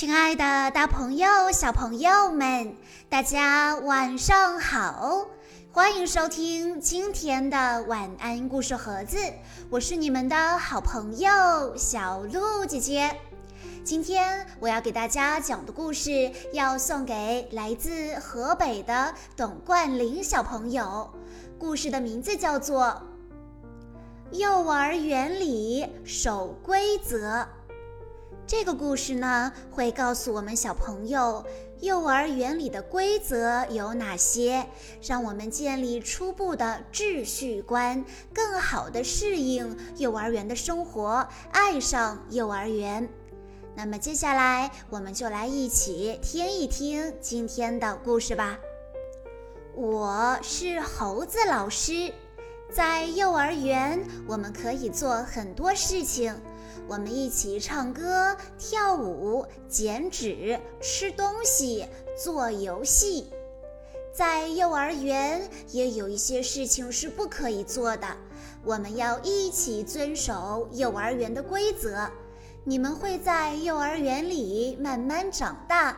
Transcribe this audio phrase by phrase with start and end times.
[0.00, 2.74] 亲爱的大朋友、小朋友们，
[3.10, 5.26] 大家晚上好！
[5.70, 9.18] 欢迎收听今天的晚安故事盒子，
[9.68, 13.14] 我是你们的好朋友小鹿姐姐。
[13.84, 21.10] 今天我要给大家讲的故事，要送给来自河北的董冠霖小朋友。
[21.58, 23.02] 故事的名字叫做
[24.34, 27.40] 《幼儿园里守规则》。
[28.50, 31.46] 这个故事呢，会告诉我们小朋友，
[31.82, 34.66] 幼儿园里的规则有哪些，
[35.00, 38.04] 让我们建立初步的秩序观，
[38.34, 43.08] 更好的适应幼儿园的生活，爱上幼儿园。
[43.76, 48.58] 那么接下来，我们就来一起听一听今天的故事吧。
[49.76, 52.12] 我是猴子老师，
[52.68, 56.34] 在幼儿园，我们可以做很多事情。
[56.90, 61.86] 我们一起唱歌、跳舞、剪纸、吃东西、
[62.20, 63.30] 做游戏。
[64.12, 68.08] 在幼儿园也有一些事情是不可以做的，
[68.64, 72.10] 我们要一起遵守幼儿园的规则。
[72.64, 75.96] 你们会在幼儿园里慢慢长大。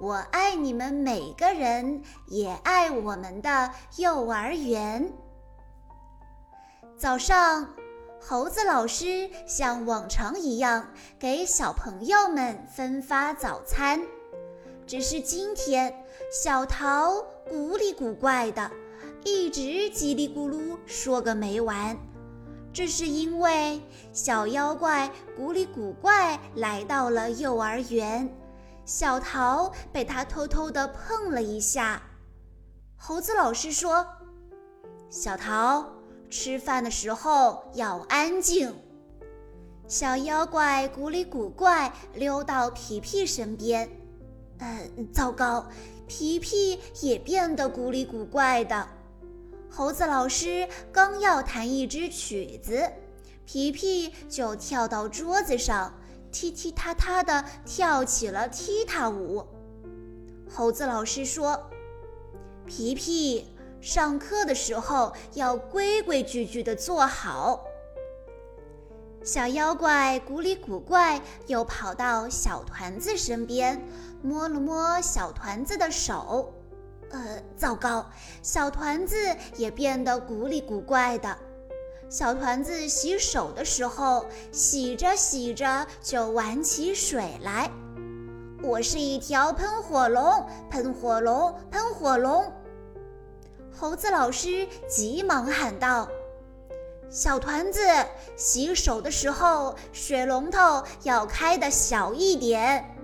[0.00, 5.12] 我爱你们每个人，也爱我们的幼儿园。
[6.98, 7.76] 早上。
[8.24, 14.00] 猴子老师像往常一样给小朋友们分发早餐，
[14.86, 15.92] 只是今天
[16.32, 17.20] 小桃
[17.50, 18.70] 古里古怪的，
[19.24, 21.96] 一直叽里咕噜说个没完。
[22.72, 28.32] 这是因为小妖怪古里古怪来到了幼儿园，
[28.84, 32.00] 小桃被他偷偷地碰了一下。
[32.96, 34.06] 猴子老师说
[35.10, 35.84] ：“小桃。”
[36.32, 38.74] 吃饭的时候要安静。
[39.86, 43.86] 小妖怪古里古怪溜到皮皮身边，
[44.58, 45.68] 嗯，糟糕，
[46.08, 48.88] 皮皮也变得古里古怪的。
[49.68, 52.90] 猴子老师刚要弹一支曲子，
[53.44, 55.92] 皮皮就跳到桌子上，
[56.30, 59.46] 踢踢踏踏地跳起了踢踏舞。
[60.50, 61.68] 猴子老师说
[62.64, 63.46] ：“皮皮。”
[63.82, 67.64] 上课的时候要规规矩矩地坐好。
[69.24, 73.82] 小妖怪古里古怪又跑到小团子身边，
[74.22, 76.54] 摸了摸小团子的手。
[77.10, 78.08] 呃，糟糕，
[78.40, 79.16] 小团子
[79.56, 81.36] 也变得古里古怪的。
[82.08, 87.68] 小团子洗手的时候，洗着洗着就玩起水来。
[88.62, 92.44] 我是一条喷火龙，喷火龙，喷火龙。
[93.74, 96.08] 猴子老师急忙喊道
[97.10, 97.80] ：“小团子，
[98.36, 102.96] 洗手的时候水龙头要开的小一点。”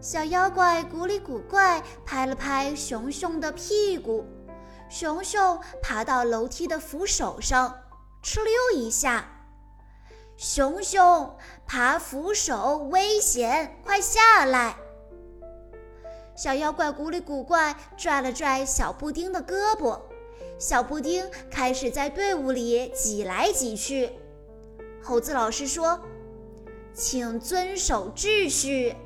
[0.00, 4.24] 小妖怪古里古怪拍了拍熊熊的屁股，
[4.88, 7.74] 熊熊爬到楼梯的扶手上，
[8.22, 9.24] 哧溜一下。
[10.36, 11.36] 熊熊
[11.66, 14.76] 爬扶手危险，快下来！
[16.40, 20.00] 小妖怪古里古怪拽了拽小布丁的胳膊，
[20.58, 24.10] 小布丁开始在队伍里挤来挤去。
[25.02, 26.00] 猴子老师说
[26.96, 28.96] ：“请遵守秩序。”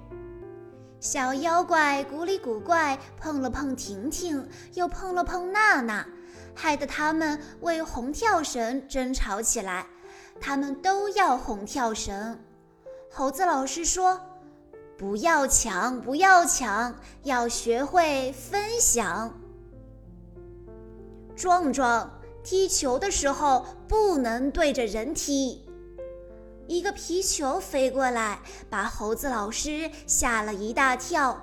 [1.02, 6.06] 小妖怪古里古怪碰了碰婷婷，又碰了碰娜娜，
[6.54, 9.84] 害得他们为红跳绳争吵起来。
[10.40, 12.38] 他们都要红跳绳。
[13.10, 14.20] 猴子老师说。
[15.04, 19.38] 不要抢，不要抢，要学会分享。
[21.36, 22.10] 壮壮
[22.42, 25.62] 踢球的时候不能对着人踢。
[26.66, 31.38] 一个皮球飞过来，把猴子老师吓了一大跳。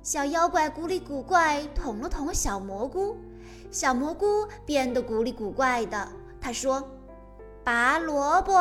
[0.00, 3.16] 小妖怪古里古怪捅了捅小蘑菇，
[3.72, 6.08] 小蘑菇变得古里古怪的。
[6.40, 6.88] 他说。
[7.62, 8.54] 拔萝卜，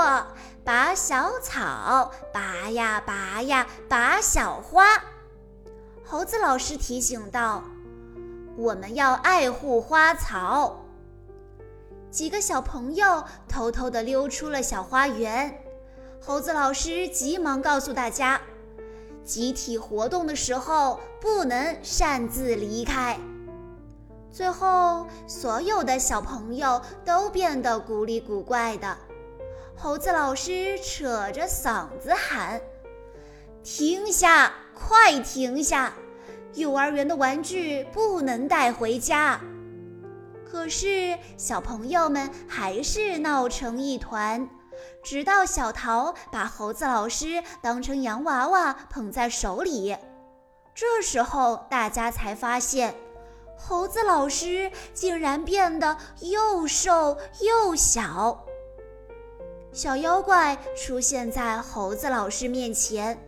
[0.64, 4.86] 拔小草，拔呀拔呀拔小花。
[6.06, 7.64] 猴子老师提醒道
[8.58, 10.86] ：“我们要爱护花草。”
[12.12, 15.62] 几个小朋友偷偷地溜出了小花园。
[16.22, 18.42] 猴子老师急忙告诉大家
[19.24, 23.18] ：“集体活动的时候不能擅自离开。”
[24.32, 28.98] 最后，所有的小朋友都变得古里古怪的。
[29.76, 32.62] 猴子老师扯着嗓子喊
[33.64, 34.52] ：“停下！
[34.74, 35.94] 快停下！
[36.54, 39.40] 幼儿园的玩具不能带回家。”
[40.50, 44.50] 可是，小朋友们还是闹成一团。
[45.04, 49.96] 直到小桃把猴子老师当成洋娃娃捧在手里。
[50.74, 52.96] 这时候，大家才发现，
[53.62, 58.46] 猴子老师竟然变得又瘦又小。
[59.72, 63.20] 小妖怪出现在猴子老师面前。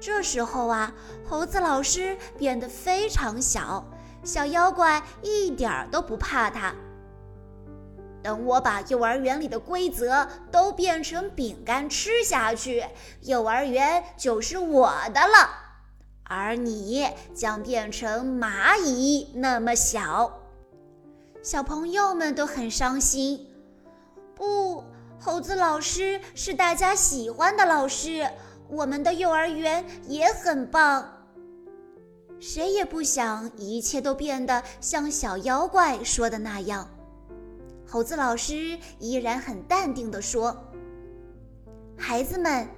[0.00, 0.94] 这时候啊，
[1.28, 3.84] 猴子老师变得非常小，
[4.24, 6.74] 小妖怪一点儿都不怕他。
[8.22, 12.84] 等我把幼儿园里的规则都变成饼干吃下去，
[13.22, 15.48] 幼儿园就是我的了，
[16.28, 20.40] 而你将变成蚂蚁那么小。
[21.42, 23.46] 小朋友们都很伤心。
[24.34, 24.84] 不，
[25.18, 28.28] 猴子老师是大家喜欢的老师，
[28.68, 31.12] 我们的幼儿园也很棒。
[32.38, 36.86] 谁也不想一切都变得像小妖怪说的那样。
[37.88, 40.54] 猴子老师依然很淡定地说
[41.96, 42.68] ：“孩子们，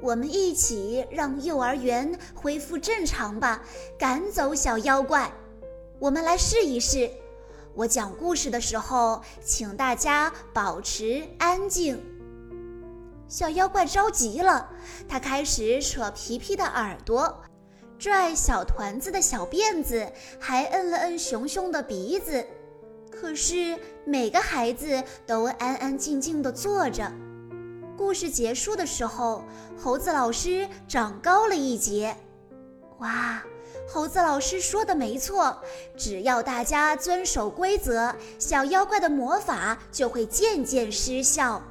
[0.00, 3.62] 我们一起让幼儿园恢复正常吧，
[3.98, 5.32] 赶走小妖怪。
[5.98, 7.10] 我们来试一试。
[7.74, 12.00] 我讲故事的时候，请大家保持安静。”
[13.26, 14.68] 小妖怪着急了，
[15.08, 17.42] 他开始扯皮皮的耳朵，
[17.98, 20.06] 拽小团子的小辫子，
[20.38, 22.46] 还摁了摁熊熊的鼻子。
[23.10, 27.10] 可是每个孩子都安安静静地坐着。
[27.96, 29.44] 故事结束的时候，
[29.78, 32.16] 猴子老师长高了一截。
[32.98, 33.42] 哇，
[33.88, 35.56] 猴子老师说的没错，
[35.96, 41.62] 只要大家遵守规则，小妖怪的魔法就会渐渐失效。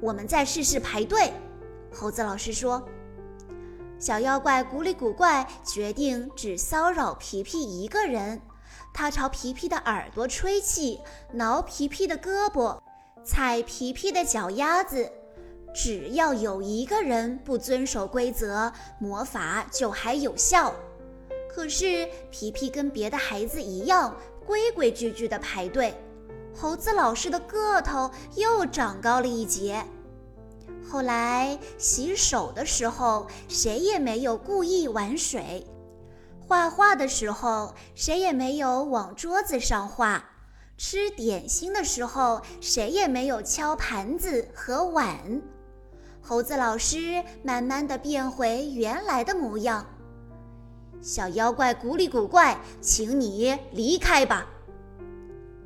[0.00, 1.32] 我们再试试排队。
[1.92, 2.82] 猴子老师说。
[3.98, 8.38] 小妖怪古里古怪决定只骚扰皮皮一个人。
[8.92, 11.00] 他朝皮皮的耳朵吹气，
[11.32, 12.78] 挠皮皮的胳膊，
[13.26, 15.10] 踩皮皮的脚丫子。
[15.74, 20.72] 只要有一个人不遵守规则，魔法就还有效。
[21.52, 25.92] 可是皮皮跟别的孩子一样，规规矩矩地排队。
[26.54, 29.84] 猴子老师的个头又长高了一截。
[30.88, 35.66] 后来洗手的时候，谁也没有故意玩水。
[36.46, 40.22] 画画的时候，谁也没有往桌子上画；
[40.78, 45.16] 吃点心的时候，谁也没有敲盘子和碗。
[46.20, 49.86] 猴子老师慢慢的变回原来的模样。
[51.00, 54.46] 小妖怪古里古怪，请你离开吧。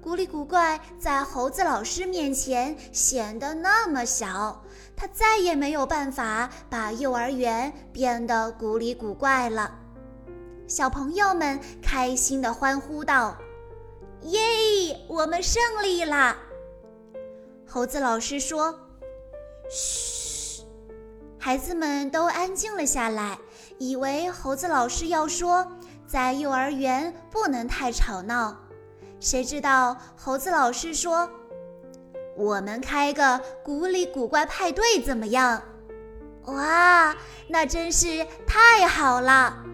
[0.02, 4.62] 古里古怪在猴子老师面前显得那么小，
[4.96, 9.78] 他再也没有办法把幼儿园变得古里古怪了。
[10.66, 13.36] 小朋友们开心地欢呼道
[14.22, 14.40] ：“耶，
[15.08, 16.37] 我们胜利啦！”
[17.67, 18.78] 猴子老师说
[19.70, 20.62] ：“嘘。”
[21.38, 23.38] 孩子们都安静了下来，
[23.78, 25.67] 以为猴子老师要说
[26.06, 28.56] 在幼儿园不能太吵闹。
[29.20, 31.31] 谁知道猴子老师说
[32.37, 35.62] ：“我们开个古里古怪派对怎么样？”
[36.44, 37.14] 哇，
[37.49, 39.64] 那真是太好了！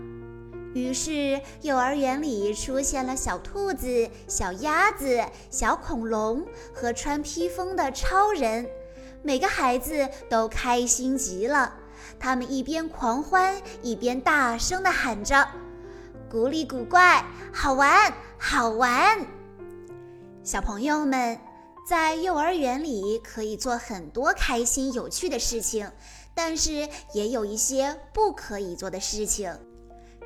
[0.77, 8.69] 于是，幼儿园里出现了小兔子、小鸭子、小恐龙和穿披风的超人，
[9.23, 11.73] 每个孩子都开心极了。
[12.21, 15.49] 他们一边狂欢，一边大声地喊着
[16.31, 19.27] ：“古里古怪，好玩，好玩！”
[20.45, 21.39] 小朋友们
[21.89, 25.91] 在幼儿园里可以做很多开心有趣的事情，
[26.35, 29.51] 但是也有一些不可以做的事情。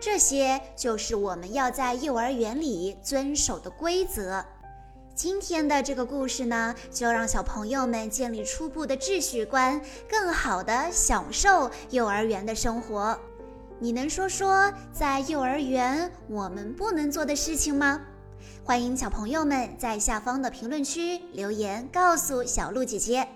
[0.01, 4.43] 这些就是我们要在幼儿园里遵守的规则。
[5.15, 9.79] 今天的这个故事呢，就让小朋友们建立初步的秩序观，
[10.09, 13.19] 更好的享受幼儿园的生活。
[13.79, 18.01] 你能说说在幼儿园我们不能做的事情吗？
[18.65, 23.29] 欢迎小朋友们在下方的评论区留言告诉小鹿姐姐。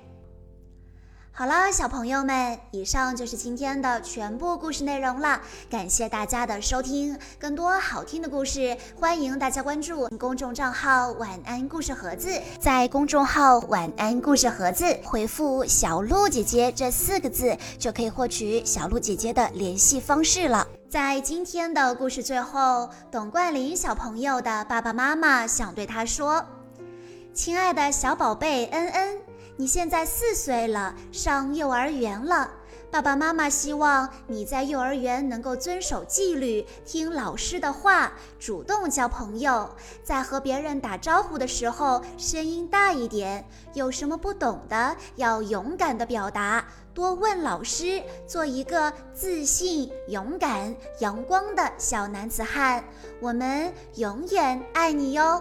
[1.37, 5.41] 好了，小朋友们，以上就是今天的全部故事内容了。
[5.69, 12.41] 感谢大家的收听，更多好听的故事，欢迎大家关注公众账号“晚安故事盒子”。
[12.61, 20.65] 在公众号“晚安故事盒子”回复“小鹿姐姐”这四个字，就可以获取小鹿姐姐的联系方式了。
[20.89, 26.47] 在今天的故事最后，董冠霖小朋友的爸爸妈妈想对他说
[27.35, 29.19] ：“亲爱的小宝贝恩恩。”
[29.57, 32.51] 你现在四岁了，上幼儿园了。
[32.91, 39.69] 爸爸妈妈希望你在幼儿园能够遵守纪律，听老师的话，主动交朋友。
[40.03, 43.45] 在和别人打招呼的时候，声音大一点。
[43.75, 52.83] 有什么不懂的，要勇敢的表达，多问老师，做一个自信、勇敢、阳光的小男子汉。
[53.21, 55.41] 我们永远爱你哟！